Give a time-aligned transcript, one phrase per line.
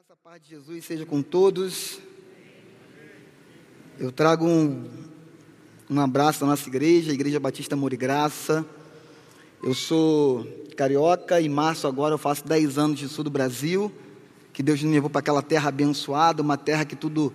[0.00, 1.98] graça, a paz de Jesus seja com todos.
[3.98, 4.88] Eu trago um,
[5.90, 8.64] um abraço da nossa igreja, a Igreja Batista Amor e Graça.
[9.62, 13.92] Eu sou carioca e em março agora eu faço 10 anos de sul do Brasil,
[14.54, 17.34] que Deus me levou para aquela terra abençoada, uma terra que tudo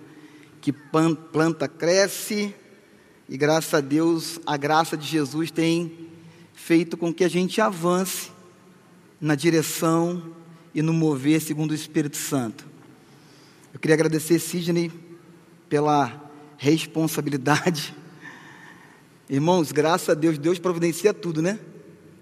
[0.60, 2.52] que planta cresce.
[3.28, 6.08] E graças a Deus, a graça de Jesus tem
[6.52, 8.32] feito com que a gente avance
[9.20, 10.34] na direção
[10.76, 12.66] e no mover segundo o Espírito Santo.
[13.72, 14.92] Eu queria agradecer Sidney
[15.70, 17.94] pela responsabilidade.
[19.26, 21.58] Irmãos, graças a Deus, Deus providencia tudo, né?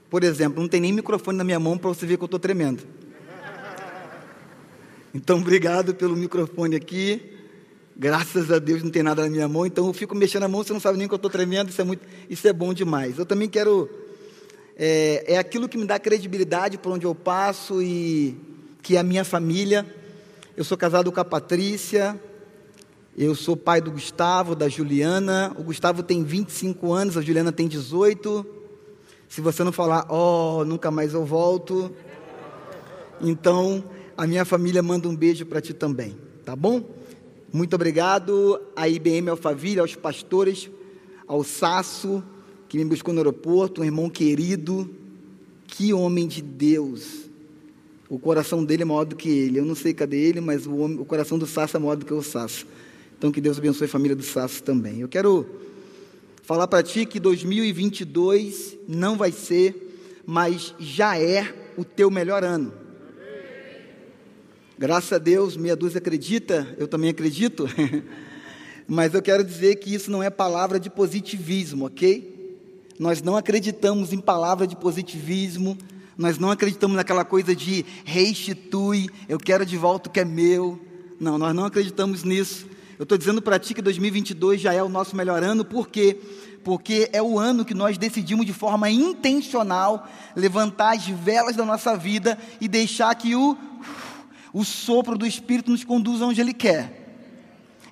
[0.08, 2.38] Por exemplo, não tem nem microfone na minha mão para você ver que eu estou
[2.38, 2.84] tremendo.
[5.12, 7.22] Então, obrigado pelo microfone aqui.
[7.96, 10.64] Graças a Deus não tem nada na minha mão, então eu fico mexendo a mão,
[10.64, 13.16] você não sabe nem que eu estou tremendo, isso é, muito, isso é bom demais.
[13.18, 13.88] Eu também quero
[14.76, 18.36] é, é aquilo que me dá credibilidade por onde eu passo e
[18.82, 19.86] que é a minha família.
[20.56, 22.20] Eu sou casado com a Patrícia,
[23.16, 25.54] eu sou pai do Gustavo, da Juliana.
[25.58, 28.44] O Gustavo tem 25 anos, a Juliana tem 18.
[29.28, 31.92] Se você não falar, oh, nunca mais eu volto.
[33.20, 33.84] Então,
[34.16, 36.82] a minha família manda um beijo para ti também, tá bom?
[37.52, 40.68] Muito obrigado à IBM Alphaville, aos pastores,
[41.26, 42.22] ao Sasso,
[42.74, 44.90] que me buscou no aeroporto, um irmão querido,
[45.64, 47.30] que homem de Deus.
[48.08, 49.60] O coração dele é maior do que ele.
[49.60, 52.04] Eu não sei cadê ele, mas o, homem, o coração do Sasso é maior do
[52.04, 52.66] que o Sasso.
[53.16, 54.98] Então que Deus abençoe a família do Sasso também.
[54.98, 55.46] Eu quero
[56.42, 62.74] falar para ti que 2022 não vai ser, mas já é o teu melhor ano.
[64.76, 67.68] Graças a Deus, meia dúzia acredita, eu também acredito.
[68.88, 72.33] mas eu quero dizer que isso não é palavra de positivismo, ok?
[72.98, 75.76] Nós não acreditamos em palavra de positivismo,
[76.16, 80.78] nós não acreditamos naquela coisa de restitui, eu quero de volta o que é meu.
[81.18, 82.66] Não, nós não acreditamos nisso.
[82.96, 86.16] Eu estou dizendo para ti que 2022 já é o nosso melhor ano, por quê?
[86.62, 91.96] Porque é o ano que nós decidimos de forma intencional levantar as velas da nossa
[91.96, 93.56] vida e deixar que o,
[94.52, 97.03] o sopro do Espírito nos conduza onde Ele quer.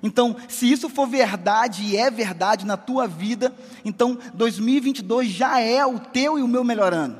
[0.03, 3.55] Então, se isso for verdade e é verdade na tua vida,
[3.85, 7.17] então 2022 já é o teu e o meu melhor ano.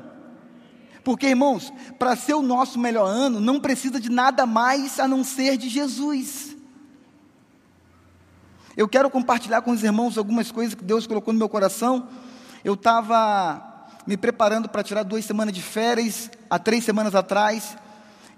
[1.02, 5.24] Porque, irmãos, para ser o nosso melhor ano, não precisa de nada mais a não
[5.24, 6.54] ser de Jesus.
[8.76, 12.08] Eu quero compartilhar com os irmãos algumas coisas que Deus colocou no meu coração.
[12.62, 17.78] Eu estava me preparando para tirar duas semanas de férias, há três semanas atrás,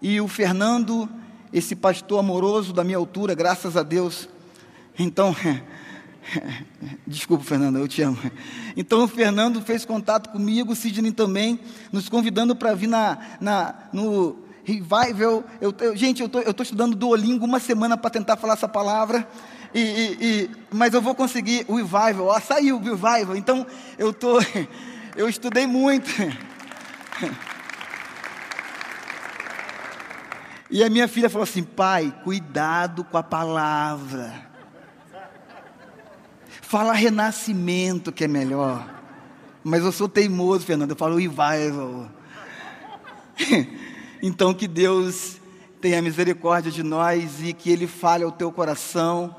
[0.01, 1.09] e o Fernando,
[1.53, 4.29] esse pastor amoroso da minha altura, graças a Deus,
[4.99, 5.35] então,
[7.07, 8.19] desculpa, Fernando, eu te amo.
[8.77, 11.61] Então, o Fernando fez contato comigo, o Sidney também,
[11.93, 15.45] nos convidando para vir na, na, no revival.
[15.61, 19.27] Eu, eu, gente, eu estou estudando Duolingo uma semana para tentar falar essa palavra.
[19.75, 22.27] E, e, e, mas eu vou conseguir o revival.
[22.27, 23.37] Ó, saiu o revival.
[23.37, 23.67] Então,
[23.99, 24.39] eu, tô,
[25.17, 26.11] eu estudei muito.
[30.69, 34.46] E a minha filha falou assim: pai, cuidado com a palavra.
[36.69, 38.93] Fala renascimento que é melhor.
[39.63, 40.91] Mas eu sou teimoso, Fernando.
[40.91, 42.11] Eu falo revival.
[44.21, 45.37] então que Deus
[45.81, 49.37] tenha misericórdia de nós e que Ele fale ao teu coração.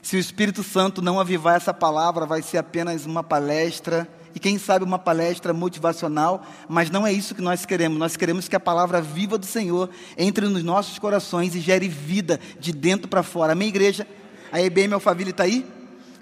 [0.00, 4.08] Se o Espírito Santo não avivar essa palavra, vai ser apenas uma palestra.
[4.34, 7.98] E quem sabe uma palestra motivacional, mas não é isso que nós queremos.
[7.98, 12.40] Nós queremos que a palavra viva do Senhor entre nos nossos corações e gere vida
[12.58, 13.52] de dentro para fora.
[13.52, 14.06] Amém, igreja?
[14.50, 15.76] A EBM Alphaville está aí?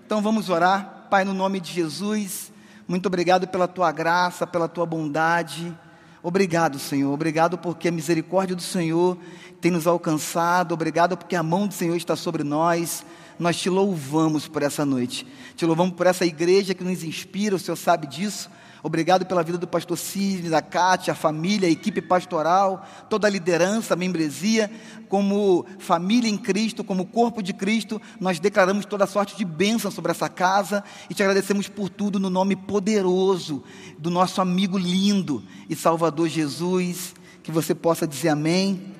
[0.06, 1.08] Então vamos orar.
[1.10, 2.52] Pai, no nome de Jesus,
[2.86, 5.76] muito obrigado pela tua graça, pela tua bondade.
[6.22, 7.12] Obrigado, Senhor.
[7.12, 9.18] Obrigado porque a misericórdia do Senhor
[9.60, 10.70] tem nos alcançado.
[10.70, 13.04] Obrigado porque a mão do Senhor está sobre nós.
[13.36, 15.26] Nós te louvamos por essa noite.
[15.56, 18.48] Te louvamos por essa igreja que nos inspira, o Senhor sabe disso.
[18.86, 23.30] Obrigado pela vida do pastor Cisne, da Cátia, a família, a equipe pastoral, toda a
[23.30, 24.70] liderança, a membresia,
[25.08, 30.12] como família em Cristo, como corpo de Cristo, nós declaramos toda sorte de bênção sobre
[30.12, 33.64] essa casa e te agradecemos por tudo no nome poderoso
[33.98, 37.12] do nosso amigo lindo e Salvador Jesus.
[37.42, 38.94] Que você possa dizer amém.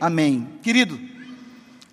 [0.00, 0.38] Amém.
[0.38, 0.48] amém.
[0.62, 0.96] Querido,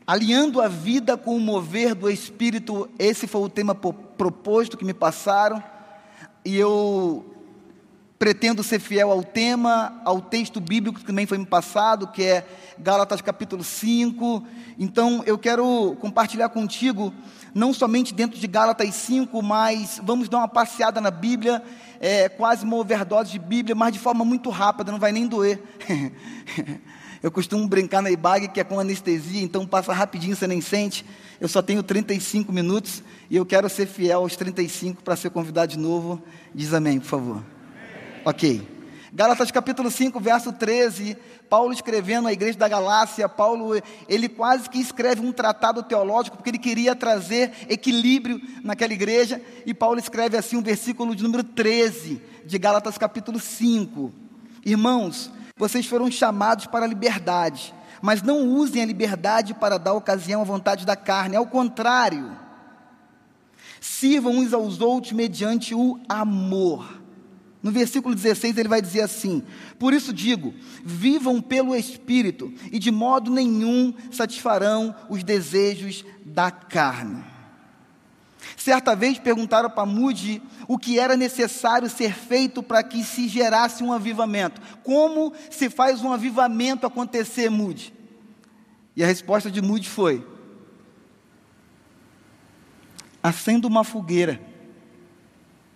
[0.05, 4.93] alinhando a vida com o mover do Espírito, esse foi o tema proposto que me
[4.93, 5.73] passaram
[6.45, 7.25] e eu
[8.19, 12.47] pretendo ser fiel ao tema, ao texto bíblico que também foi me passado, que é
[12.79, 14.45] Gálatas capítulo 5.
[14.79, 17.13] Então eu quero compartilhar contigo,
[17.53, 21.61] não somente dentro de Gálatas 5, mas vamos dar uma passeada na Bíblia,
[21.99, 25.61] é, quase uma overdose de Bíblia, mas de forma muito rápida, não vai nem doer.
[27.25, 31.03] Eu costumo brincar na IBAG que é com anestesia, então passa rapidinho, você nem sente.
[31.41, 33.01] Eu só tenho 35 minutos
[33.31, 36.21] e eu quero ser fiel aos 35 para ser convidado de novo.
[36.53, 37.43] Diz amém, por favor.
[38.23, 38.61] Ok.
[39.11, 41.17] Gálatas capítulo 5, verso 13,
[41.49, 43.71] Paulo escrevendo à igreja da Galácia, Paulo,
[44.07, 49.73] ele quase que escreve um tratado teológico, porque ele queria trazer equilíbrio naquela igreja, e
[49.73, 54.13] Paulo escreve assim um versículo de número 13, de Gálatas capítulo 5.
[54.63, 60.41] Irmãos, vocês foram chamados para a liberdade, mas não usem a liberdade para dar ocasião
[60.41, 62.37] à vontade da carne, ao contrário,
[63.79, 67.01] sirvam uns aos outros mediante o amor.
[67.63, 69.43] No versículo 16 ele vai dizer assim:
[69.79, 70.53] Por isso digo,
[70.83, 77.34] vivam pelo Espírito, e de modo nenhum satisfarão os desejos da carne.
[78.57, 83.83] Certa vez perguntaram para Mude o que era necessário ser feito para que se gerasse
[83.83, 84.61] um avivamento.
[84.83, 87.93] Como se faz um avivamento acontecer, Mude?
[88.95, 90.25] E a resposta de Mude foi:
[93.21, 94.41] acenda uma fogueira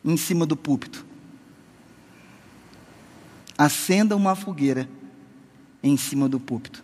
[0.03, 1.09] em cima do púlpito
[3.59, 4.89] acenda uma fogueira
[5.83, 6.81] em cima do púlpito.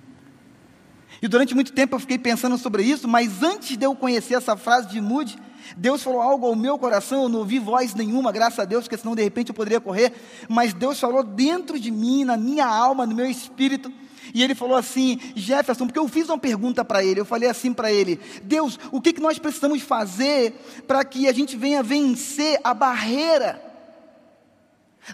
[1.21, 4.57] E durante muito tempo eu fiquei pensando sobre isso, mas antes de eu conhecer essa
[4.57, 5.37] frase de Moody,
[5.77, 8.97] Deus falou algo ao meu coração, eu não ouvi voz nenhuma, graças a Deus, porque
[8.97, 10.13] senão de repente eu poderia correr,
[10.47, 13.91] mas Deus falou dentro de mim, na minha alma, no meu espírito,
[14.33, 17.73] e ele falou assim, Jefferson, porque eu fiz uma pergunta para ele, eu falei assim
[17.73, 20.53] para ele: Deus, o que, que nós precisamos fazer
[20.87, 23.64] para que a gente venha vencer a barreira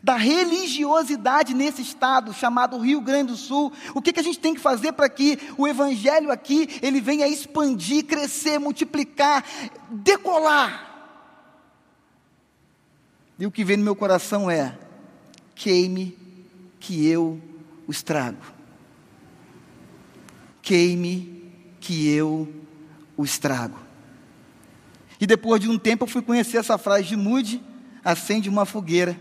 [0.04, 3.72] da religiosidade nesse estado chamado Rio Grande do Sul.
[3.94, 7.28] O que, que a gente tem que fazer para que o evangelho aqui ele venha
[7.28, 9.44] expandir, crescer, multiplicar,
[9.90, 10.90] decolar?
[13.38, 14.78] E o que vem no meu coração é:
[15.56, 16.18] queime
[16.80, 17.42] que eu
[17.88, 18.42] os trago.
[20.62, 22.48] Queime que eu
[23.18, 23.80] os trago.
[25.20, 27.62] E depois de um tempo eu fui conhecer essa frase de Mude,
[28.04, 29.20] acende uma fogueira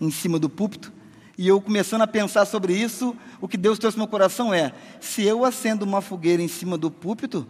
[0.00, 0.92] em cima do púlpito,
[1.38, 4.74] e eu começando a pensar sobre isso, o que Deus trouxe no meu coração é:
[5.00, 7.46] se eu acendo uma fogueira em cima do púlpito,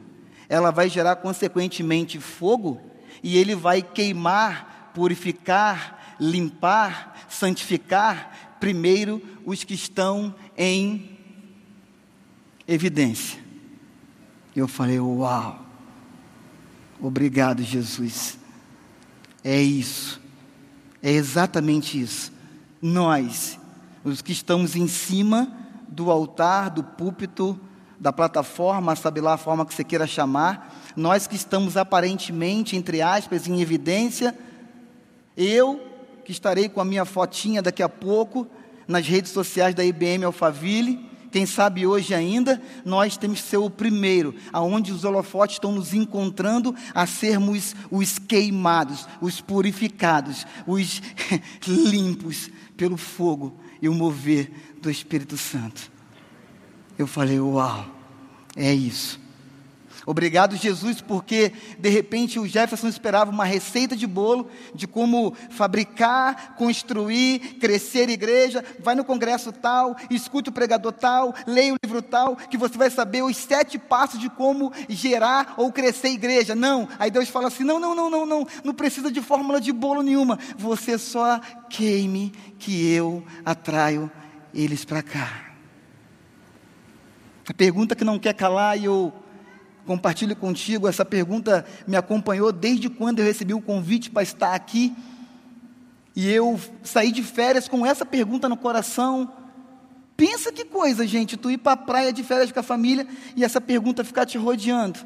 [0.46, 2.78] ela vai gerar consequentemente fogo,
[3.22, 11.18] e ele vai queimar, purificar, limpar, santificar primeiro os que estão em
[12.66, 13.40] evidência.
[14.54, 15.64] Eu falei: Uau!
[17.00, 18.38] Obrigado, Jesus.
[19.42, 20.20] É isso.
[21.02, 22.36] É exatamente isso
[22.80, 23.58] nós,
[24.04, 25.52] os que estamos em cima
[25.88, 27.58] do altar, do púlpito,
[27.98, 33.02] da plataforma, sabe lá a forma que você queira chamar, nós que estamos aparentemente, entre
[33.02, 34.36] aspas, em evidência,
[35.36, 35.80] eu
[36.24, 38.46] que estarei com a minha fotinha daqui a pouco
[38.86, 43.70] nas redes sociais da IBM Alphaville, quem sabe hoje ainda, nós temos que ser o
[43.70, 51.02] primeiro, aonde os holofotes estão nos encontrando a sermos os queimados, os purificados, os
[51.66, 55.90] limpos pelo fogo e o mover do Espírito Santo.
[56.98, 57.86] Eu falei, uau,
[58.56, 59.20] é isso.
[60.08, 66.54] Obrigado, Jesus, porque de repente o Jefferson esperava uma receita de bolo de como fabricar,
[66.56, 68.64] construir, crescer igreja.
[68.80, 72.88] Vai no congresso tal, escute o pregador tal, leia o livro tal, que você vai
[72.88, 76.54] saber os sete passos de como gerar ou crescer igreja.
[76.54, 79.74] Não, aí Deus fala assim: não, não, não, não, não, não precisa de fórmula de
[79.74, 80.38] bolo nenhuma.
[80.56, 84.10] Você só queime que eu atraio
[84.54, 85.52] eles para cá.
[87.46, 89.12] A pergunta que não quer calar e eu
[89.88, 90.86] compartilho contigo.
[90.86, 94.94] Essa pergunta me acompanhou desde quando eu recebi o convite para estar aqui.
[96.14, 99.32] E eu saí de férias com essa pergunta no coração.
[100.14, 103.42] Pensa que coisa, gente, tu ir para a praia de férias com a família e
[103.42, 104.98] essa pergunta ficar te rodeando.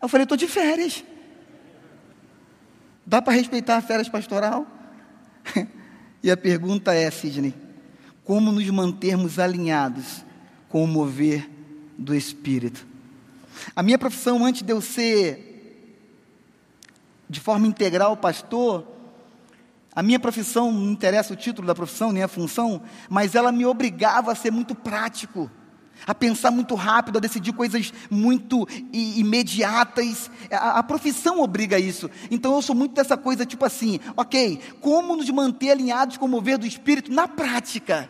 [0.00, 1.02] Eu falei, estou de férias.
[3.04, 4.64] Dá para respeitar a férias pastoral?
[6.22, 7.54] e a pergunta é, Sidney,
[8.22, 10.24] como nos mantermos alinhados
[10.68, 11.50] com o mover
[11.98, 12.89] do Espírito?
[13.74, 15.46] A minha profissão, antes de eu ser
[17.28, 18.84] de forma integral pastor,
[19.94, 23.66] a minha profissão, não interessa o título da profissão, nem a função, mas ela me
[23.66, 25.50] obrigava a ser muito prático,
[26.06, 30.30] a pensar muito rápido, a decidir coisas muito imediatas.
[30.50, 32.08] A, a profissão obriga isso.
[32.30, 36.28] Então eu sou muito dessa coisa, tipo assim, ok, como nos manter alinhados com o
[36.28, 38.08] mover do Espírito na prática?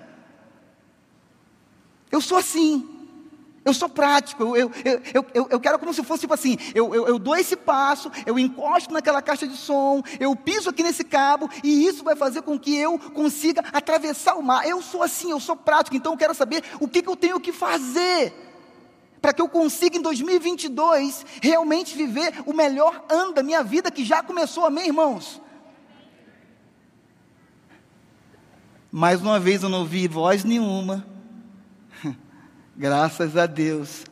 [2.12, 2.88] Eu sou assim.
[3.62, 7.06] Eu sou prático, eu, eu, eu, eu, quero como se fosse tipo assim: eu, eu,
[7.06, 11.48] eu dou esse passo, eu encosto naquela caixa de som, eu piso aqui nesse cabo,
[11.62, 14.66] e isso vai fazer com que eu consiga atravessar o mar.
[14.66, 17.38] Eu sou assim, eu sou prático, então eu quero saber o que, que eu tenho
[17.38, 18.32] que fazer
[19.20, 24.04] para que eu consiga em 2022 realmente viver o melhor ano da minha vida que
[24.04, 25.40] já começou, amém, irmãos?
[28.90, 31.06] Mais uma vez eu não ouvi voz nenhuma,
[32.80, 34.06] graças a Deus,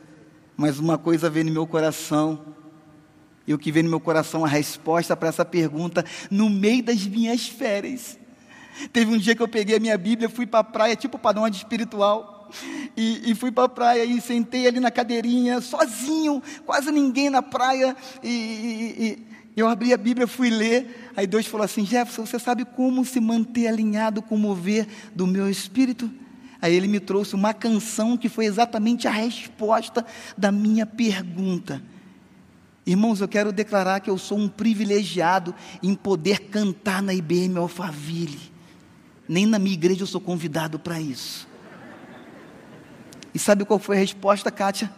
[0.55, 2.53] mas uma coisa veio no meu coração,
[3.47, 7.03] e o que veio no meu coração, a resposta para essa pergunta, no meio das
[7.07, 8.19] minhas férias.
[8.93, 11.49] Teve um dia que eu peguei a minha Bíblia, fui para a praia, tipo padrão
[11.49, 12.51] de espiritual,
[12.95, 17.41] e, e fui para a praia e sentei ali na cadeirinha, sozinho, quase ninguém na
[17.41, 17.97] praia.
[18.23, 21.11] E, e, eu abri a Bíblia, fui ler.
[21.17, 25.25] Aí Deus falou assim: Jefferson, você sabe como se manter alinhado com o mover do
[25.25, 26.09] meu espírito?
[26.61, 30.05] Aí ele me trouxe uma canção que foi exatamente a resposta
[30.37, 31.81] da minha pergunta.
[32.85, 38.51] Irmãos, eu quero declarar que eu sou um privilegiado em poder cantar na IBM Alphaville.
[39.27, 41.47] Nem na minha igreja eu sou convidado para isso.
[43.33, 44.91] E sabe qual foi a resposta, Kátia?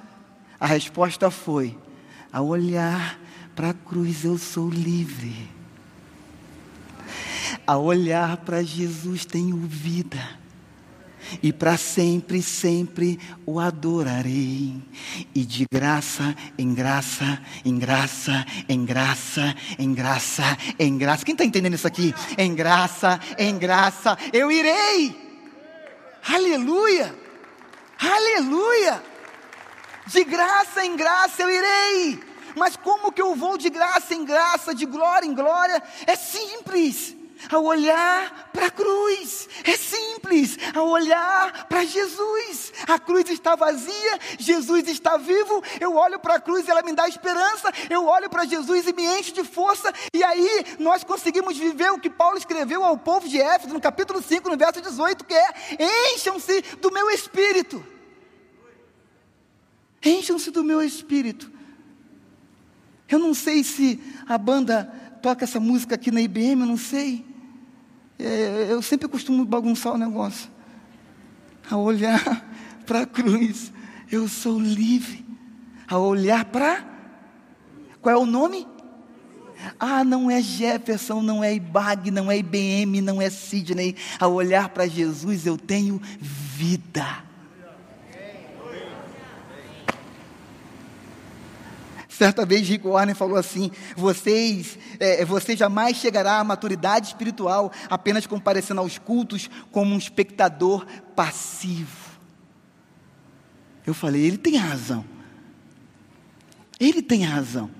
[0.59, 1.77] A resposta foi:
[2.31, 3.19] a olhar
[3.55, 5.49] para a cruz eu sou livre.
[7.67, 10.40] A olhar para Jesus tenho vida.
[11.41, 14.73] E para sempre, sempre o adorarei.
[15.33, 21.25] E de graça em graça, em graça, em graça, em graça, em graça.
[21.25, 22.13] Quem está entendendo isso aqui?
[22.37, 25.15] Em graça, em graça, eu irei.
[26.27, 27.15] Aleluia.
[28.01, 29.03] Aleluia!
[30.07, 32.19] De graça em graça eu irei.
[32.55, 35.81] Mas como que eu vou de graça em graça, de glória em glória?
[36.07, 37.15] É simples.
[37.49, 44.19] Ao olhar para a cruz, é simples, ao olhar para Jesus, a cruz está vazia,
[44.37, 45.63] Jesus está vivo.
[45.79, 47.71] Eu olho para a cruz e ela me dá esperança.
[47.89, 49.91] Eu olho para Jesus e me enche de força.
[50.13, 54.21] E aí nós conseguimos viver o que Paulo escreveu ao povo de Éfeso, no capítulo
[54.21, 55.49] 5, no verso 18, que é:
[56.13, 57.83] encham-se do meu espírito.
[60.03, 61.51] Encham-se do meu espírito.
[63.07, 64.85] Eu não sei se a banda
[65.21, 67.30] toca essa música aqui na IBM, eu não sei.
[68.23, 70.49] É, eu sempre costumo bagunçar o negócio.
[71.69, 72.45] A olhar
[72.85, 73.71] para a cruz,
[74.11, 75.25] eu sou livre.
[75.87, 76.85] A olhar para.
[78.01, 78.67] Qual é o nome?
[79.79, 83.95] Ah, não é Jefferson, não é IBAG, não é IBM, não é Sidney.
[84.19, 87.30] A olhar para Jesus, eu tenho vida.
[92.21, 98.27] Certa vez Rick Warner falou assim: vocês, é, você jamais chegará à maturidade espiritual apenas
[98.27, 100.85] comparecendo aos cultos como um espectador
[101.15, 102.11] passivo.
[103.87, 105.03] Eu falei, ele tem razão.
[106.79, 107.71] Ele tem razão.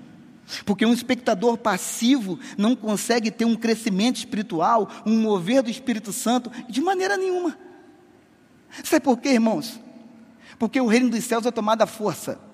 [0.66, 6.50] Porque um espectador passivo não consegue ter um crescimento espiritual, um mover do Espírito Santo,
[6.68, 7.56] de maneira nenhuma.
[8.82, 9.78] Sabe por quê, irmãos?
[10.58, 12.50] Porque o reino dos céus é tomado à força.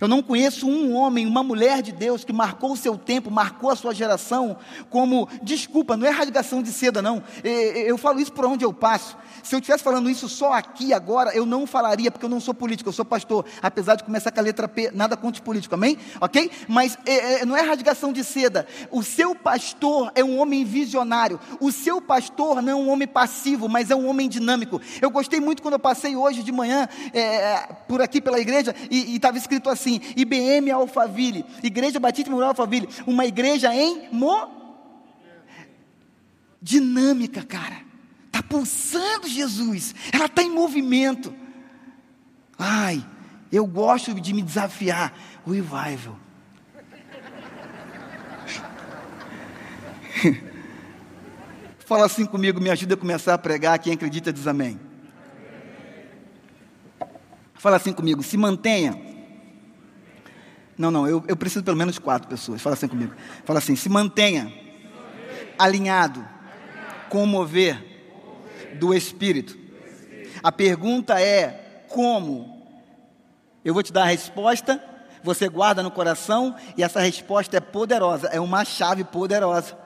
[0.00, 3.70] Eu não conheço um homem, uma mulher de Deus que marcou o seu tempo, marcou
[3.70, 4.56] a sua geração
[4.90, 7.22] como, desculpa, não é rasgação de seda, não.
[7.44, 9.16] Eu falo isso por onde eu passo.
[9.42, 12.52] Se eu estivesse falando isso só aqui agora, eu não falaria, porque eu não sou
[12.52, 13.44] político, eu sou pastor.
[13.62, 15.96] Apesar de começar com a letra P, nada contra político, amém?
[16.20, 16.50] Ok?
[16.66, 18.66] Mas é, é, não é rasgação de seda.
[18.90, 21.40] O seu pastor é um homem visionário.
[21.60, 24.80] O seu pastor não é um homem passivo, mas é um homem dinâmico.
[25.00, 29.16] Eu gostei muito quando eu passei hoje de manhã é, por aqui pela igreja e
[29.16, 34.58] estava escrito assim: IBM Alphaville, Igreja Batista Memorial Alphaville, uma igreja em mo
[36.60, 37.82] dinâmica, cara.
[38.26, 41.34] Está pulsando Jesus, ela está em movimento.
[42.58, 43.04] Ai,
[43.52, 45.14] eu gosto de me desafiar.
[45.46, 46.18] O revival.
[51.86, 53.78] Fala assim comigo, me ajuda a começar a pregar.
[53.78, 54.78] Quem acredita diz amém.
[57.54, 59.07] Fala assim comigo, se mantenha.
[60.78, 62.62] Não, não, eu, eu preciso pelo menos quatro pessoas.
[62.62, 63.12] Fala assim comigo.
[63.44, 64.52] Fala assim, se mantenha
[65.58, 66.24] alinhado
[67.08, 67.84] com o mover
[68.78, 69.58] do Espírito.
[70.42, 72.62] A pergunta é: como?
[73.64, 74.80] Eu vou te dar a resposta,
[75.22, 79.76] você guarda no coração, e essa resposta é poderosa, é uma chave poderosa.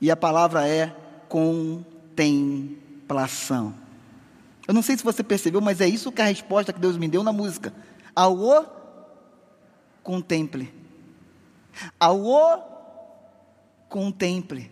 [0.00, 0.92] E a palavra é
[1.28, 2.26] contemplação.
[4.66, 7.06] Eu não sei se você percebeu, mas é isso que a resposta que Deus me
[7.06, 7.72] deu na música.
[8.14, 8.36] Ao
[10.06, 10.72] contemple.
[11.98, 12.62] Ao o
[13.88, 14.70] contemple.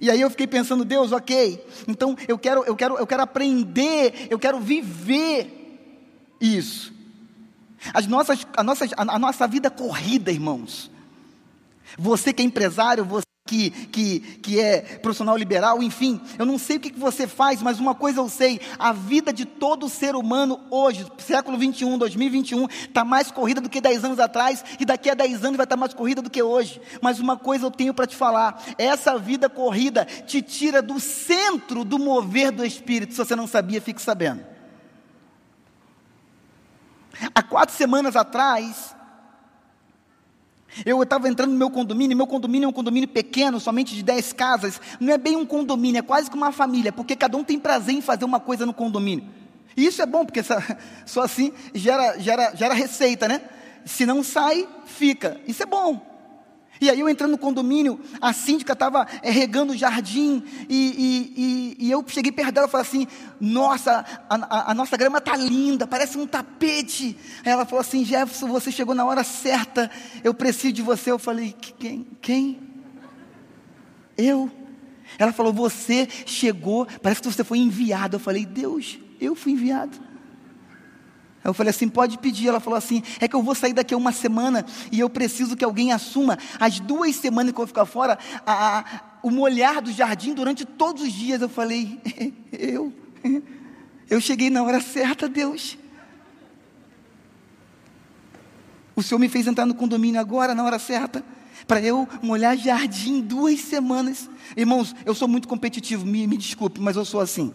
[0.00, 4.28] E aí eu fiquei pensando, Deus, ok, então eu quero, eu quero, eu quero aprender,
[4.30, 5.76] eu quero viver
[6.40, 6.94] isso.
[7.92, 10.90] As nossas, a, nossa, a nossa vida corrida, irmãos.
[11.98, 16.78] Você que é empresário, você que, que, que é profissional liberal, enfim, eu não sei
[16.78, 20.58] o que você faz, mas uma coisa eu sei: a vida de todo ser humano
[20.70, 25.14] hoje, século 21, 2021, está mais corrida do que 10 anos atrás, e daqui a
[25.14, 26.80] 10 anos vai estar tá mais corrida do que hoje.
[27.02, 31.84] Mas uma coisa eu tenho para te falar: essa vida corrida te tira do centro
[31.84, 33.12] do mover do Espírito.
[33.12, 34.42] Se você não sabia, fique sabendo.
[37.34, 38.96] Há quatro semanas atrás,
[40.84, 44.32] eu estava entrando no meu condomínio, meu condomínio é um condomínio pequeno, somente de 10
[44.32, 44.80] casas.
[44.98, 47.94] Não é bem um condomínio, é quase que uma família, porque cada um tem prazer
[47.94, 49.24] em fazer uma coisa no condomínio.
[49.76, 50.40] E isso é bom, porque
[51.06, 53.40] só assim gera, gera, gera receita, né?
[53.84, 55.40] Se não sai, fica.
[55.46, 56.13] Isso é bom.
[56.80, 61.34] E aí eu entrando no condomínio, a síndica estava é, regando o jardim, e, e,
[61.36, 63.06] e, e, eu cheguei perto dela e falei assim,
[63.40, 67.16] nossa, a, a, a nossa grama está linda, parece um tapete.
[67.44, 69.90] Aí ela falou assim, Jefferson, você chegou na hora certa,
[70.22, 71.10] eu preciso de você.
[71.10, 72.06] Eu falei, quem?
[72.20, 72.60] Quem?
[74.16, 74.50] Eu?
[75.18, 78.16] Ela falou, você chegou, parece que você foi enviado.
[78.16, 79.96] Eu falei, Deus, eu fui enviado.
[81.44, 82.48] Eu falei assim: pode pedir.
[82.48, 85.56] Ela falou assim: é que eu vou sair daqui a uma semana e eu preciso
[85.56, 88.84] que alguém assuma as duas semanas que eu vou ficar fora, a, a,
[89.22, 91.42] o molhar do jardim durante todos os dias.
[91.42, 92.00] Eu falei:
[92.50, 92.92] eu,
[94.08, 95.76] eu cheguei na hora certa, Deus.
[98.96, 101.22] O Senhor me fez entrar no condomínio agora, na hora certa,
[101.66, 104.30] para eu molhar jardim duas semanas.
[104.56, 107.52] Irmãos, eu sou muito competitivo, me, me desculpe, mas eu sou assim.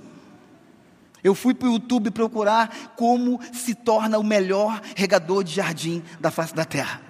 [1.23, 6.31] Eu fui para o YouTube procurar como se torna o melhor regador de jardim da
[6.31, 7.01] face da terra.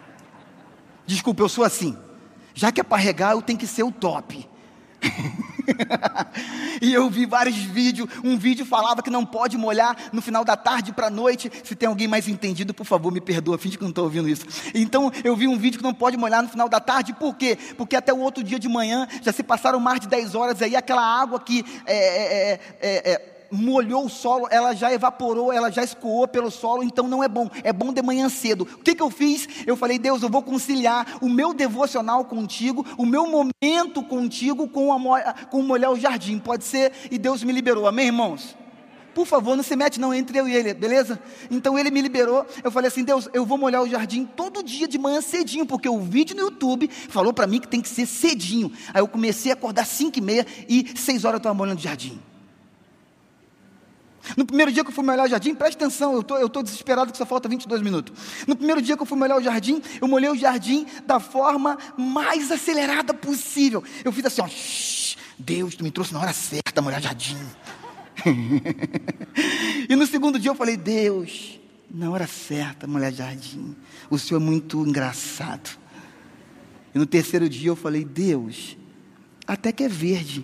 [1.05, 1.97] Desculpa, eu sou assim.
[2.53, 4.47] Já que é para regar, eu tenho que ser o top.
[6.81, 8.09] e eu vi vários vídeos.
[8.23, 11.51] Um vídeo falava que não pode molhar no final da tarde para a noite.
[11.63, 14.45] Se tem alguém mais entendido, por favor, me perdoa, finge que não estou ouvindo isso.
[14.73, 17.13] Então eu vi um vídeo que não pode molhar no final da tarde.
[17.13, 17.57] Por quê?
[17.77, 20.75] Porque até o outro dia de manhã já se passaram mais de 10 horas aí,
[20.75, 25.71] aquela água que é, é, é, é, é molhou o solo, ela já evaporou, ela
[25.71, 27.49] já escoou pelo solo, então não é bom.
[27.63, 28.63] É bom de manhã cedo.
[28.63, 29.47] O que, que eu fiz?
[29.65, 34.93] Eu falei, Deus, eu vou conciliar o meu devocional contigo, o meu momento contigo com,
[35.13, 36.39] a, com molhar o jardim.
[36.39, 36.91] Pode ser?
[37.11, 37.87] E Deus me liberou.
[37.87, 38.57] Amém, irmãos?
[39.13, 41.19] Por favor, não se mete não entre eu e ele, beleza?
[41.49, 42.45] Então ele me liberou.
[42.63, 45.89] Eu falei assim, Deus, eu vou molhar o jardim todo dia de manhã cedinho, porque
[45.89, 48.71] o vídeo no YouTube falou para mim que tem que ser cedinho.
[48.93, 51.83] Aí eu comecei a acordar 5 e meia e 6 horas eu estava molhando o
[51.83, 52.19] jardim.
[54.35, 56.63] No primeiro dia que eu fui molhar o jardim, preste atenção, eu tô, estou tô
[56.63, 58.13] desesperado que só falta 22 minutos.
[58.47, 61.77] No primeiro dia que eu fui molhar o jardim, eu molhei o jardim da forma
[61.97, 63.83] mais acelerada possível.
[64.03, 64.49] Eu fiz assim, ó,
[65.37, 67.37] Deus, tu me trouxe na hora certa molhar o jardim.
[69.89, 73.75] e no segundo dia eu falei, Deus, na hora certa molhar o jardim.
[74.09, 75.69] O Senhor é muito engraçado.
[76.93, 78.77] E no terceiro dia eu falei, Deus,
[79.47, 80.43] até que é verde.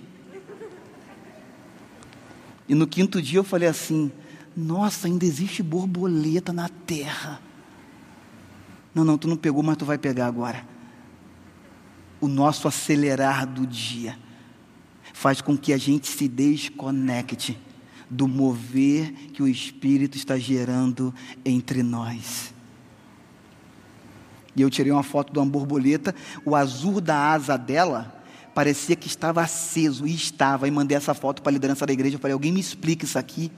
[2.67, 4.11] E no quinto dia eu falei assim:
[4.55, 7.39] Nossa, ainda existe borboleta na terra.
[8.93, 10.65] Não, não, tu não pegou, mas tu vai pegar agora.
[12.21, 14.17] O nosso acelerar do dia
[15.13, 17.59] faz com que a gente se desconecte
[18.09, 22.53] do mover que o Espírito está gerando entre nós.
[24.55, 28.14] E eu tirei uma foto de uma borboleta, o azul da asa dela
[28.55, 32.15] parecia que estava aceso, e estava, e mandei essa foto para a liderança da igreja,
[32.15, 33.51] eu falei, alguém me explica isso aqui,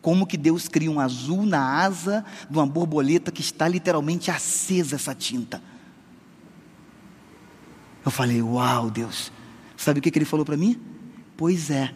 [0.00, 4.94] como que Deus cria um azul na asa de uma borboleta que está literalmente acesa
[4.94, 5.60] essa tinta.
[8.04, 9.32] Eu falei, uau Deus,
[9.76, 10.80] sabe o que, que ele falou para mim?
[11.36, 11.92] Pois é,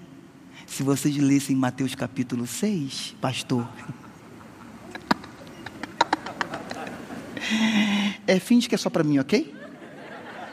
[0.67, 3.69] se vocês lessem Mateus capítulo 6, pastor,
[8.27, 9.62] é, finge que é só para mim, ok?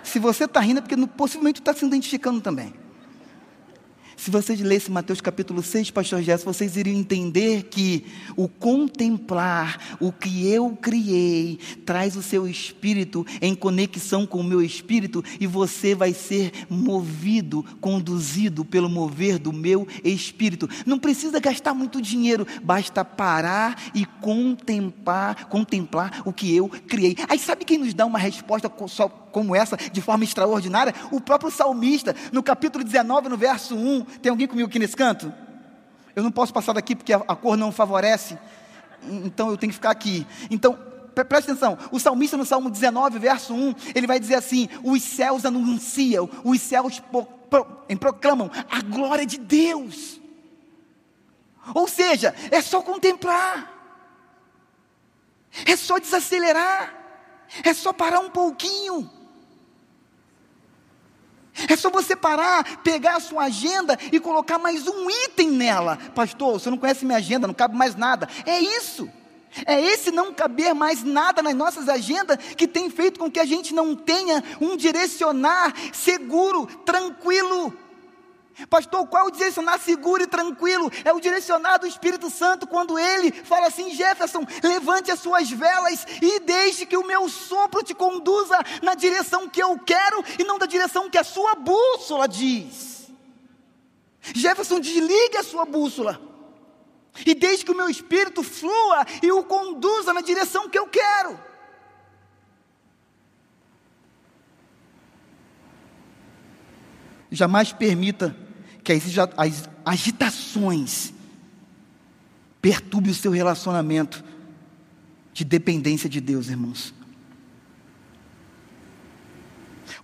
[0.03, 2.73] Se você está rindo, é porque possivelmente está se identificando também.
[4.19, 8.05] Se vocês lessem Mateus capítulo 6, pastor Jess, vocês iriam entender que
[8.35, 14.61] o contemplar o que eu criei traz o seu espírito em conexão com o meu
[14.61, 20.69] espírito e você vai ser movido, conduzido pelo mover do meu espírito.
[20.85, 27.15] Não precisa gastar muito dinheiro, basta parar e contemplar, contemplar o que eu criei.
[27.29, 28.69] Aí sabe quem nos dá uma resposta
[29.31, 30.93] como essa de forma extraordinária?
[31.09, 35.33] O próprio salmista, no capítulo 19, no verso 1, tem alguém comigo aqui nesse canto?
[36.15, 38.37] Eu não posso passar daqui porque a, a cor não favorece.
[39.03, 40.25] Então eu tenho que ficar aqui.
[40.49, 40.77] Então,
[41.27, 45.45] preste atenção, o salmista no Salmo 19, verso 1, ele vai dizer assim: os céus
[45.45, 47.63] anunciam, os céus pro,
[47.97, 50.19] proclamam a glória de Deus.
[51.73, 53.71] Ou seja, é só contemplar,
[55.65, 56.93] é só desacelerar,
[57.63, 59.18] é só parar um pouquinho.
[61.67, 65.97] É só você parar, pegar a sua agenda e colocar mais um item nela.
[66.15, 68.27] Pastor, você não conhece minha agenda, não cabe mais nada.
[68.45, 69.09] É isso.
[69.65, 73.45] É esse não caber mais nada nas nossas agendas que tem feito com que a
[73.45, 77.73] gente não tenha um direcionar seguro, tranquilo.
[78.67, 80.91] Pastor, qual é o direcionar seguro e tranquilo?
[81.05, 86.05] É o direcionar do Espírito Santo quando ele fala assim: Jefferson, levante as suas velas
[86.21, 90.57] e deixe que o meu sopro te conduza na direção que eu quero e não
[90.57, 93.09] da direção que a sua bússola diz.
[94.35, 96.19] Jefferson, desligue a sua bússola
[97.25, 101.39] e deixe que o meu espírito flua e o conduza na direção que eu quero.
[107.31, 108.35] Jamais permita
[108.89, 111.13] que as agitações
[112.59, 114.23] perturbe o seu relacionamento
[115.31, 116.91] de dependência de Deus, irmãos.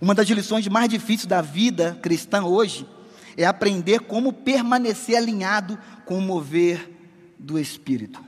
[0.00, 2.86] Uma das lições mais difíceis da vida cristã hoje
[3.36, 6.88] é aprender como permanecer alinhado com o mover
[7.38, 8.24] do Espírito.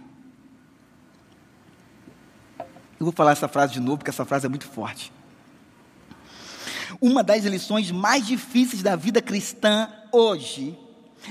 [2.59, 5.12] Eu vou falar essa frase de novo, porque essa frase é muito forte.
[7.01, 10.79] Uma das lições mais difíceis da vida cristã hoje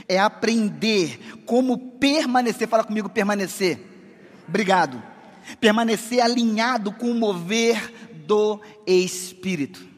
[0.07, 2.67] é aprender como permanecer.
[2.67, 3.79] Fala comigo, permanecer.
[4.47, 5.01] Obrigado.
[5.59, 7.93] Permanecer alinhado com o mover
[8.25, 9.97] do Espírito.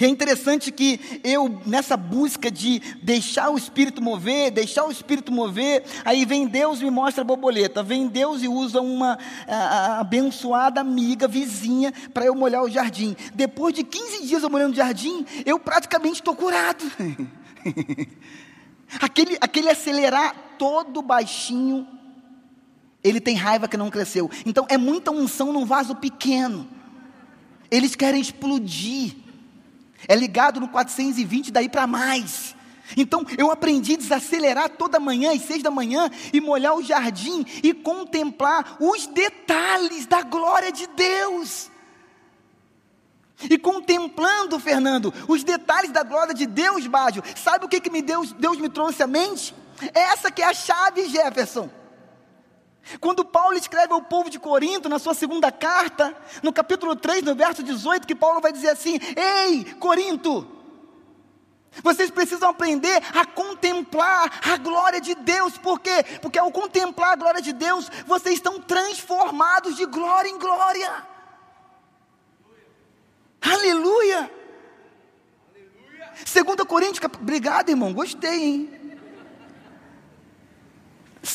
[0.00, 5.84] É interessante que eu, nessa busca de deixar o Espírito mover, deixar o Espírito mover,
[6.04, 10.00] aí vem Deus e me mostra a borboleta, vem Deus e usa uma a, a,
[10.00, 13.16] abençoada amiga, vizinha, para eu molhar o jardim.
[13.32, 16.84] Depois de 15 dias eu molhando o jardim, eu praticamente estou curado.
[19.00, 21.86] aquele, aquele acelerar todo baixinho,
[23.02, 24.30] ele tem raiva que não cresceu.
[24.44, 26.68] Então é muita unção num vaso pequeno.
[27.70, 29.14] Eles querem explodir.
[30.08, 32.54] É ligado no 420 daí para mais.
[32.96, 37.44] Então eu aprendi a desacelerar toda manhã às seis da manhã e molhar o jardim
[37.62, 41.70] e contemplar os detalhes da glória de Deus.
[43.42, 48.00] E contemplando, Fernando, os detalhes da glória de Deus, Bádio, sabe o que, que me
[48.00, 49.54] Deus, Deus me trouxe à mente?
[49.92, 51.68] Essa que é a chave, Jefferson.
[53.00, 57.34] Quando Paulo escreve ao povo de Corinto, na sua segunda carta, no capítulo 3, no
[57.34, 60.46] verso 18, que Paulo vai dizer assim: Ei, Corinto,
[61.82, 66.04] vocês precisam aprender a contemplar a glória de Deus, por quê?
[66.22, 71.15] Porque ao contemplar a glória de Deus, vocês estão transformados de glória em glória.
[73.40, 74.30] Aleluia!
[76.24, 78.70] Segunda Coríntios, obrigado irmão, gostei, hein?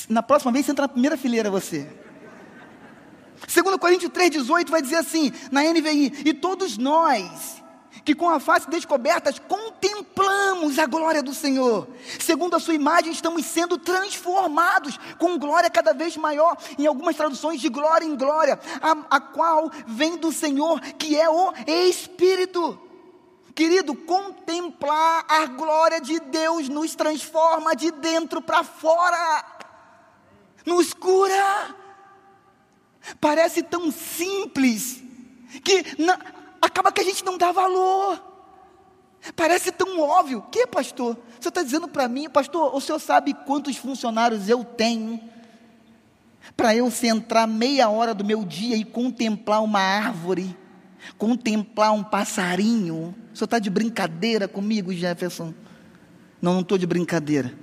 [0.10, 1.88] Na próxima vez você entra na primeira fileira você.
[3.48, 7.62] 2 Coríntios 3,18 vai dizer assim, na NVI, e todos nós,
[8.04, 11.88] que com a face descobertas contemplamos a glória do Senhor,
[12.20, 17.62] segundo a sua imagem estamos sendo transformados com glória cada vez maior, em algumas traduções
[17.62, 22.80] de glória em glória, a, a qual vem do Senhor, que é o Espírito.
[23.54, 29.52] Querido, contemplar a glória de Deus nos transforma de dentro para fora
[30.66, 31.76] nos cura.
[33.20, 35.02] Parece tão simples
[35.64, 35.84] que
[36.62, 38.24] acaba que a gente não dá valor.
[39.36, 40.44] Parece tão óbvio.
[40.52, 41.18] Que, pastor?
[41.40, 45.20] Você está dizendo para mim, pastor, o senhor sabe quantos funcionários eu tenho?
[46.56, 50.56] Para eu centrar meia hora do meu dia e contemplar uma árvore,
[51.18, 53.16] contemplar um passarinho.
[53.34, 55.54] O senhor está de brincadeira comigo, Jefferson?
[56.42, 57.54] Não, não estou de brincadeira.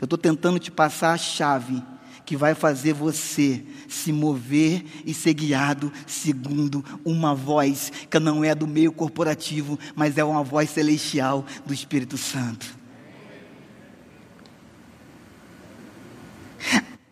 [0.00, 1.82] Eu estou tentando te passar a chave
[2.24, 8.54] que vai fazer você se mover e ser guiado segundo uma voz que não é
[8.54, 12.84] do meio corporativo, mas é uma voz celestial do Espírito Santo.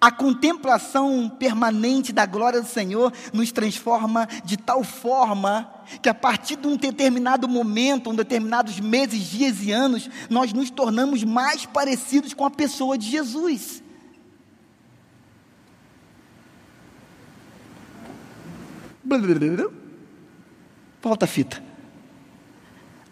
[0.03, 5.73] A contemplação permanente da glória do Senhor nos transforma de tal forma
[6.03, 10.71] que a partir de um determinado momento, um determinados meses, dias e anos, nós nos
[10.71, 13.81] tornamos mais parecidos com a pessoa de Jesus.
[21.01, 21.63] Volta a fita.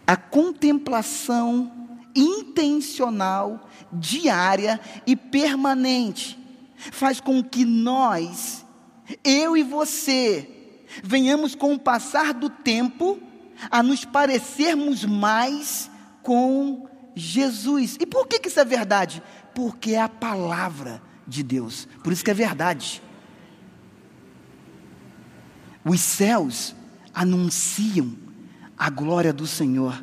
[0.07, 6.39] A contemplação intencional, diária e permanente
[6.77, 8.65] faz com que nós,
[9.23, 10.49] eu e você,
[11.03, 13.21] venhamos com o passar do tempo
[13.71, 15.91] a nos parecermos mais
[16.23, 17.97] com Jesus.
[18.01, 19.23] E por que, que isso é verdade?
[19.55, 21.87] Porque é a palavra de Deus.
[22.03, 23.03] Por isso que é verdade.
[25.85, 26.75] Os céus
[27.15, 28.13] anunciam
[28.77, 30.03] a glória do Senhor.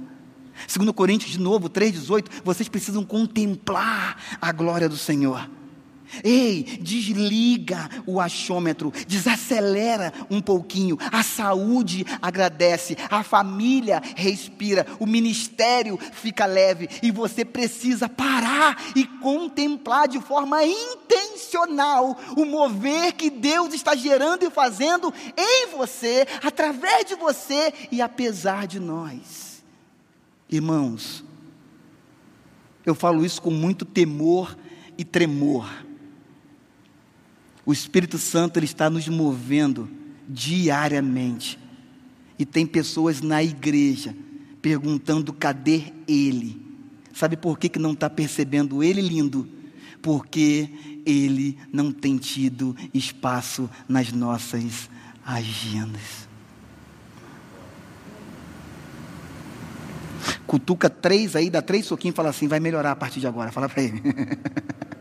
[0.68, 5.50] Segundo Coríntios, de novo, 3,18, vocês precisam contemplar a glória do Senhor.
[6.24, 10.98] Ei, desliga o achômetro, desacelera um pouquinho.
[11.12, 19.06] A saúde agradece, a família respira, o ministério fica leve e você precisa parar e
[19.06, 27.06] contemplar de forma intencional o mover que Deus está gerando e fazendo em você, através
[27.06, 29.64] de você e apesar de nós.
[30.50, 31.24] Irmãos,
[32.86, 34.58] eu falo isso com muito temor
[34.98, 35.87] e tremor
[37.68, 39.90] o Espírito Santo ele está nos movendo
[40.26, 41.60] diariamente.
[42.40, 44.16] E tem pessoas na igreja
[44.62, 46.66] perguntando: cadê ele?
[47.14, 49.50] Sabe por que, que não está percebendo ele, lindo?
[50.02, 50.70] Porque
[51.06, 54.90] ele não tem tido espaço nas nossas
[55.26, 56.26] agendas.
[60.46, 63.52] Cutuca três aí, dá três soquinhos e fala assim: vai melhorar a partir de agora.
[63.52, 64.02] Fala para ele.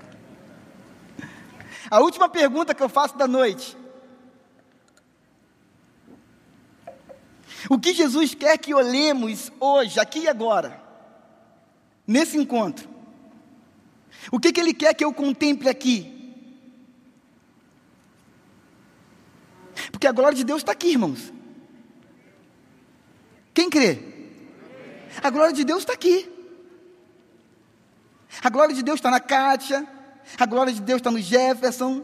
[1.90, 3.76] A última pergunta que eu faço da noite.
[7.68, 10.80] O que Jesus quer que olhemos hoje, aqui e agora,
[12.06, 12.88] nesse encontro?
[14.30, 16.12] O que, que Ele quer que eu contemple aqui?
[19.90, 21.32] Porque a glória de Deus está aqui, irmãos.
[23.54, 23.98] Quem crê?
[25.22, 26.30] A glória de Deus está aqui.
[28.42, 29.86] A glória de Deus está na Kátia,
[30.38, 32.02] a glória de Deus está no Jefferson.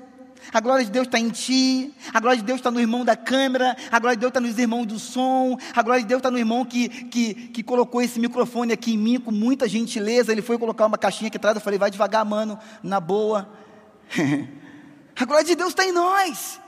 [0.52, 3.14] A glória de Deus está em ti, a glória de Deus está no irmão da
[3.14, 6.32] câmera, a glória de Deus está nos irmãos do som, a glória de Deus está
[6.32, 10.32] no irmão que, que, que colocou esse microfone aqui em mim com muita gentileza.
[10.32, 13.48] Ele foi colocar uma caixinha aqui atrás, eu falei, vai devagar, mano, na boa.
[15.14, 16.60] a glória de Deus está em nós.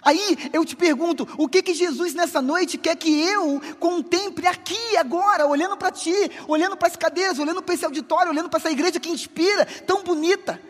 [0.00, 4.96] Aí eu te pergunto, o que que Jesus nessa noite quer que eu contemple aqui,
[4.96, 6.14] agora, olhando para ti,
[6.48, 10.02] olhando para as cadeiras, olhando para esse auditório, olhando para essa igreja que inspira, tão
[10.02, 10.60] bonita.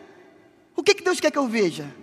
[0.75, 1.93] O que que Deus quer que eu veja?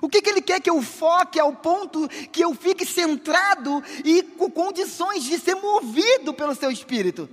[0.00, 4.22] O que que Ele quer que eu foque ao ponto que eu fique centrado e
[4.22, 7.28] com condições de ser movido pelo Seu Espírito?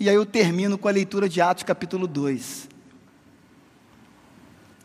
[0.00, 2.73] E aí eu termino com a leitura de Atos capítulo 2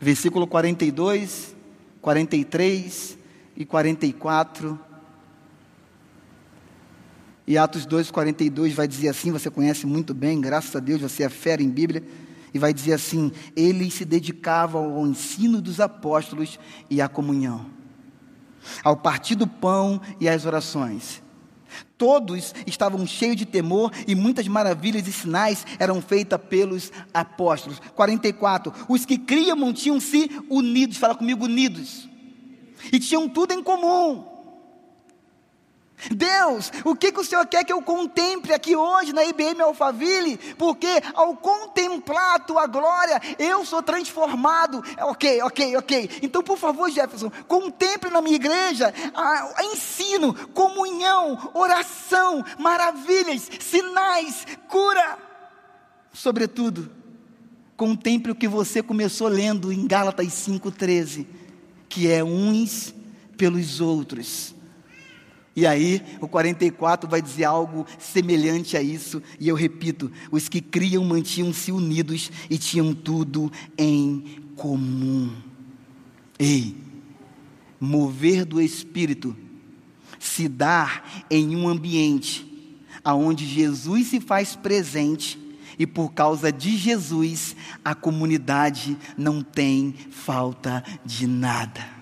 [0.00, 1.54] versículo 42,
[2.00, 3.18] 43
[3.56, 4.78] e 44.
[7.46, 11.24] E Atos 2, 42 vai dizer assim: você conhece muito bem, graças a Deus, você
[11.24, 12.02] é fera em Bíblia.
[12.52, 16.58] E vai dizer assim: eles se dedicavam ao ensino dos apóstolos
[16.88, 17.66] e à comunhão,
[18.82, 21.22] ao partir do pão e às orações.
[21.96, 27.80] Todos estavam cheios de temor e muitas maravilhas e sinais eram feitas pelos apóstolos.
[27.94, 28.72] 44.
[28.88, 32.08] Os que criam mantinham-se unidos, fala comigo, unidos.
[32.92, 34.39] E tinham tudo em comum.
[36.10, 40.38] Deus, o que, que o Senhor quer que eu contemple aqui hoje na IBM Alphaville?
[40.56, 44.82] Porque ao contemplar a tua glória, eu sou transformado.
[45.00, 46.10] Ok, ok, ok.
[46.22, 54.46] Então, por favor, Jefferson, contemple na minha igreja a, a ensino, comunhão, oração, maravilhas, sinais,
[54.68, 55.18] cura.
[56.12, 56.90] Sobretudo,
[57.76, 61.26] contemple o que você começou lendo em Gálatas 5,13,
[61.88, 62.94] que é uns
[63.36, 64.54] pelos outros
[65.60, 70.62] e aí, o 44 vai dizer algo semelhante a isso, e eu repito: os que
[70.62, 74.24] criam mantinham-se unidos e tinham tudo em
[74.56, 75.30] comum.
[76.38, 76.74] Ei,
[77.78, 79.36] mover do Espírito
[80.18, 82.46] se dá em um ambiente
[83.04, 85.38] aonde Jesus se faz presente
[85.78, 91.99] e por causa de Jesus a comunidade não tem falta de nada.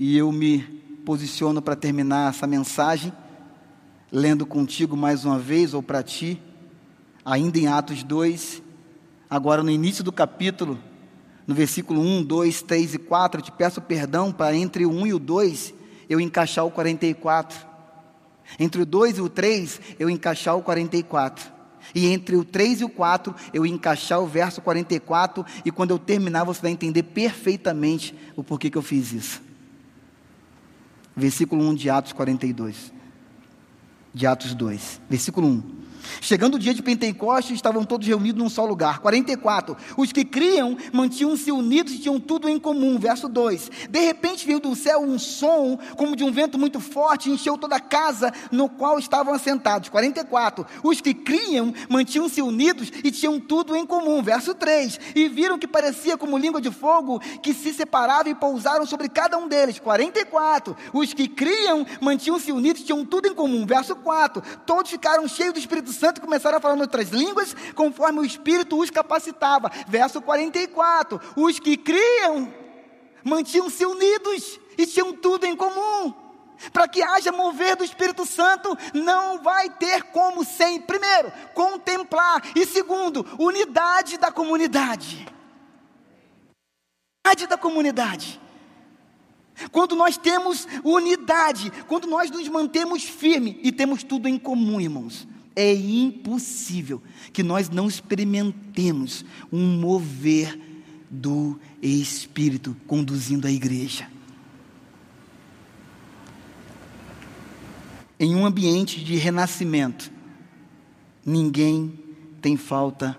[0.00, 0.60] E eu me
[1.04, 3.12] posiciono para terminar essa mensagem,
[4.10, 6.40] lendo contigo mais uma vez, ou para ti,
[7.22, 8.62] ainda em Atos 2,
[9.28, 10.78] agora no início do capítulo,
[11.46, 15.06] no versículo 1, 2, 3 e 4, eu te peço perdão para entre o 1
[15.08, 15.74] e o 2
[16.08, 17.66] eu encaixar o 44.
[18.58, 21.52] Entre o 2 e o 3 eu encaixar o 44.
[21.94, 25.98] E entre o 3 e o 4 eu encaixar o verso 44 e quando eu
[25.98, 29.49] terminar você vai entender perfeitamente o porquê que eu fiz isso
[31.14, 32.92] versículo 1 de Atos 42.
[34.12, 35.79] De Atos 2, versículo 1.
[36.20, 38.98] Chegando o dia de Pentecostes, estavam todos reunidos num só lugar.
[38.98, 39.76] 44.
[39.96, 42.98] Os que criam mantinham-se unidos e tinham tudo em comum.
[42.98, 43.70] Verso 2.
[43.90, 47.56] De repente veio do céu um som, como de um vento muito forte, e encheu
[47.56, 49.88] toda a casa no qual estavam assentados.
[49.88, 50.66] 44.
[50.82, 54.22] Os que criam mantinham-se unidos e tinham tudo em comum.
[54.22, 54.98] Verso 3.
[55.14, 59.38] E viram que parecia como língua de fogo que se separava e pousaram sobre cada
[59.38, 59.78] um deles.
[59.78, 60.76] 44.
[60.92, 63.66] Os que criam mantinham-se unidos e tinham tudo em comum.
[63.66, 64.42] Verso 4.
[64.66, 68.24] Todos ficaram cheios do Espírito Santo e começaram a falar em outras línguas, conforme o
[68.24, 69.70] Espírito os capacitava.
[69.88, 72.52] Verso 44: Os que criam
[73.24, 76.14] mantinham-se unidos e tinham tudo em comum.
[76.72, 82.66] Para que haja mover do Espírito Santo, não vai ter como sem, primeiro, contemplar, e
[82.66, 85.26] segundo, unidade da comunidade.
[87.24, 88.40] Unidade da comunidade.
[89.72, 95.26] Quando nós temos unidade, quando nós nos mantemos firmes e temos tudo em comum, irmãos,
[95.60, 97.02] é impossível
[97.34, 100.58] que nós não experimentemos um mover
[101.10, 104.08] do Espírito conduzindo a igreja.
[108.18, 110.10] Em um ambiente de renascimento,
[111.24, 111.92] ninguém
[112.40, 113.18] tem falta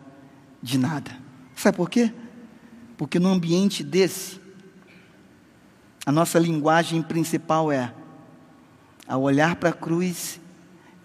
[0.64, 1.16] de nada.
[1.56, 2.12] Sabe por quê?
[2.98, 4.42] Porque no ambiente desse,
[6.08, 7.94] a nossa linguagem principal é:
[9.08, 10.40] ao olhar para a cruz,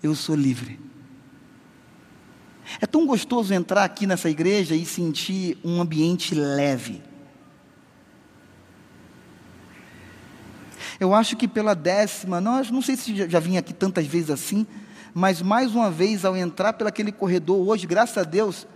[0.02, 0.85] eu sou livre.
[2.80, 7.02] É tão gostoso entrar aqui nessa igreja e sentir um ambiente leve.
[10.98, 14.30] Eu acho que pela décima, nós não sei se já, já vim aqui tantas vezes
[14.30, 14.66] assim,
[15.12, 18.66] mas mais uma vez ao entrar pelaquele corredor hoje, graças a Deus,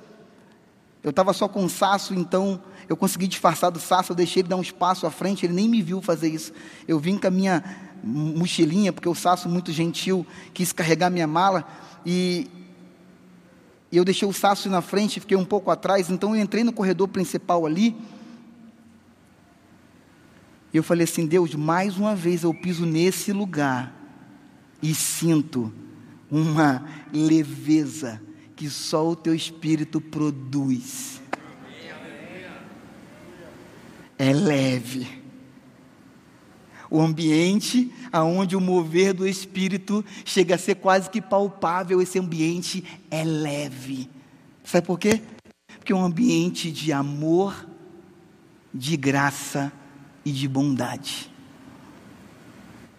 [1.03, 4.49] eu estava só com o Saço, então eu consegui disfarçar do Saço, eu deixei ele
[4.49, 6.53] dar um espaço à frente, ele nem me viu fazer isso.
[6.87, 7.65] Eu vim com a minha
[8.03, 11.67] mochilinha, porque o Saço, muito gentil, quis carregar minha mala,
[12.05, 12.51] e,
[13.93, 16.73] e eu deixei o Saço na frente, fiquei um pouco atrás, então eu entrei no
[16.73, 17.97] corredor principal ali,
[20.73, 23.93] e eu falei assim: Deus, mais uma vez eu piso nesse lugar
[24.83, 25.73] e sinto
[26.31, 28.23] uma leveza
[28.55, 31.21] que só o teu espírito produz.
[34.17, 35.20] É leve.
[36.91, 42.85] O ambiente aonde o mover do espírito chega a ser quase que palpável, esse ambiente
[43.09, 44.11] é leve.
[44.65, 45.23] Sabe por quê?
[45.79, 47.67] Porque é um ambiente de amor,
[48.75, 49.73] de graça
[50.25, 51.31] e de bondade.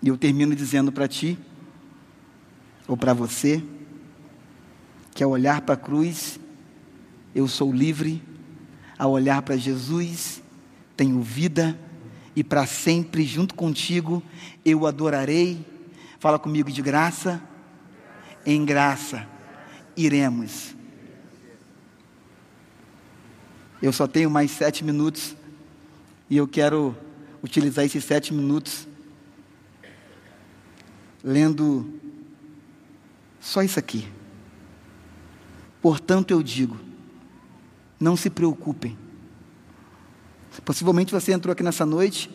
[0.01, 1.37] E eu termino dizendo para ti,
[2.87, 3.63] ou para você,
[5.13, 6.39] que ao olhar para a cruz,
[7.35, 8.23] eu sou livre,
[8.97, 10.41] ao olhar para Jesus,
[10.95, 11.77] tenho vida,
[12.35, 14.23] e para sempre junto contigo
[14.63, 15.65] eu adorarei.
[16.19, 17.41] Fala comigo de graça,
[18.45, 19.27] em graça
[19.95, 20.75] iremos.
[23.81, 25.35] Eu só tenho mais sete minutos
[26.29, 26.95] e eu quero
[27.43, 28.87] utilizar esses sete minutos
[31.23, 31.99] lendo
[33.39, 34.07] só isso aqui.
[35.81, 36.77] Portanto, eu digo:
[37.99, 38.97] não se preocupem.
[40.63, 42.29] Possivelmente você entrou aqui nessa noite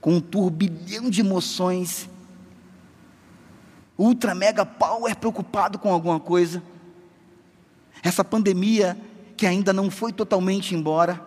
[0.00, 2.10] com um turbilhão de emoções,
[3.96, 6.62] ultra mega power preocupado com alguma coisa.
[8.02, 8.98] Essa pandemia
[9.34, 11.26] que ainda não foi totalmente embora.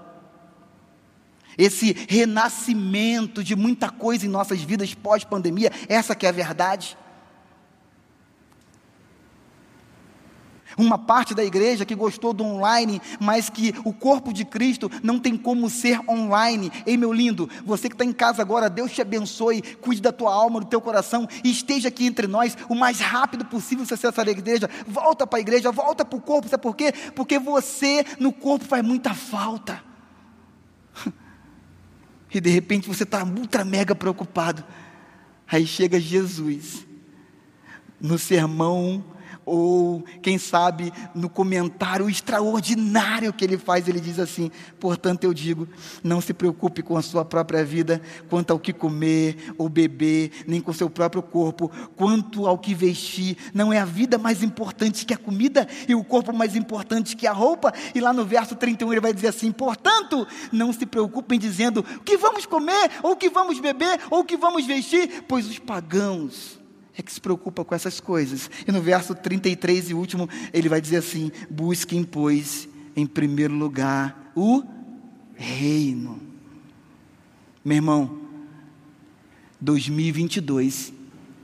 [1.58, 6.96] Esse renascimento de muita coisa em nossas vidas pós-pandemia, essa que é a verdade.
[10.78, 15.20] Uma parte da igreja que gostou do online, mas que o corpo de Cristo não
[15.20, 16.72] tem como ser online.
[16.86, 20.32] Ei, meu lindo, você que está em casa agora, Deus te abençoe, cuide da tua
[20.32, 24.28] alma, do teu coração e esteja aqui entre nós o mais rápido possível você acessar
[24.28, 24.70] a igreja.
[24.88, 26.94] Volta para a igreja, volta para o corpo, sabe por quê?
[27.16, 29.84] Porque você no corpo faz muita falta.
[32.30, 34.64] E de repente você está ultra mega preocupado.
[35.48, 36.86] Aí chega Jesus
[38.00, 39.04] no sermão
[39.48, 45.68] ou quem sabe no comentário extraordinário que ele faz, ele diz assim: portanto eu digo,
[46.04, 50.60] não se preocupe com a sua própria vida, quanto ao que comer ou beber, nem
[50.60, 55.14] com seu próprio corpo, quanto ao que vestir, não é a vida mais importante que
[55.14, 57.74] a comida e o corpo mais importante que a roupa.
[57.96, 62.02] E lá no verso 31 ele vai dizer assim: portanto, não se preocupem dizendo o
[62.02, 65.58] que vamos comer, ou o que vamos beber, ou o que vamos vestir, pois os
[65.58, 66.58] pagãos
[66.98, 68.50] é que se preocupa com essas coisas.
[68.68, 74.32] E no verso 33 e último, ele vai dizer assim: busquem, pois, em primeiro lugar
[74.36, 74.64] o
[75.36, 76.20] reino.
[77.64, 78.22] Meu irmão,
[79.60, 80.94] 2022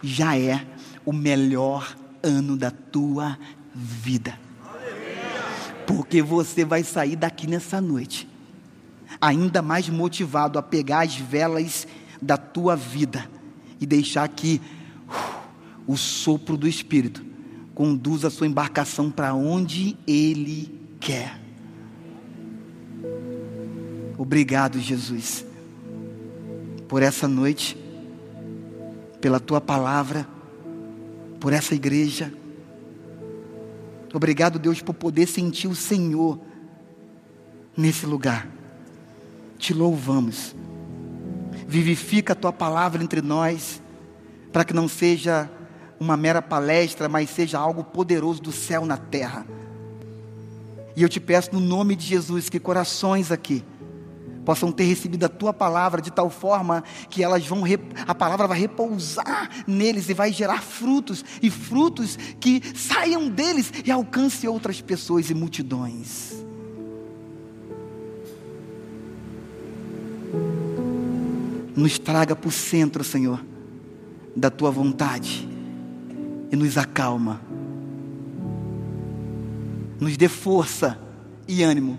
[0.02, 0.66] já é
[1.06, 3.38] o melhor ano da tua
[3.74, 4.40] vida.
[5.86, 8.28] Porque você vai sair daqui nessa noite
[9.20, 11.88] ainda mais motivado a pegar as velas
[12.22, 13.30] da tua vida
[13.80, 14.62] e deixar que
[15.08, 15.43] uh,
[15.88, 17.24] o sopro do Espírito
[17.74, 21.40] conduza a sua embarcação para onde Ele quer.
[24.18, 25.46] Obrigado, Jesus,
[26.88, 27.78] por essa noite,
[29.20, 30.28] pela tua palavra,
[31.40, 32.32] por essa igreja.
[34.14, 36.40] Obrigado, Deus, por poder sentir o Senhor
[37.76, 38.48] nesse lugar.
[39.58, 40.56] Te louvamos.
[41.68, 43.82] Vivifica a tua palavra entre nós,
[44.52, 45.50] para que não seja
[46.04, 49.48] uma mera palestra, mas seja algo poderoso do céu na terra.
[50.96, 53.64] E eu te peço no nome de Jesus que corações aqui
[54.46, 57.64] possam ter recebido a tua palavra de tal forma que elas vão
[58.06, 63.90] a palavra vai repousar neles e vai gerar frutos e frutos que saiam deles e
[63.90, 66.34] alcance outras pessoas e multidões.
[71.74, 73.44] Nos traga para o centro, Senhor,
[74.36, 75.53] da tua vontade
[76.54, 77.42] e nos acalma.
[80.00, 81.00] Nos dê força
[81.48, 81.98] e ânimo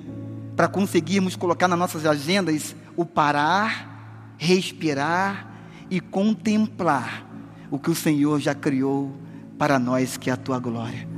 [0.54, 5.50] para conseguirmos colocar nas nossas agendas o parar, respirar
[5.90, 7.26] e contemplar
[7.68, 9.12] o que o Senhor já criou
[9.58, 11.08] para nós, que é a tua glória.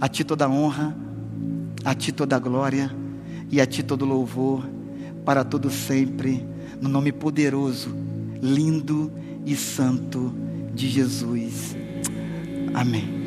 [0.00, 0.96] A ti toda honra,
[1.84, 2.88] a ti toda glória
[3.50, 4.64] e a ti todo louvor
[5.24, 6.46] para todo sempre,
[6.80, 7.92] no nome poderoso,
[8.40, 9.10] lindo
[9.44, 10.32] e santo
[10.72, 11.83] de Jesus.
[12.74, 13.23] Amém.